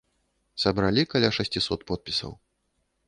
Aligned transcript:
Сабралі 0.63 1.03
каля 1.13 1.29
шасцісот 1.39 1.85
подпісаў. 1.93 2.31